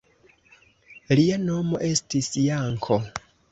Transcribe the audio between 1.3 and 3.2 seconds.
nomo estis Janko.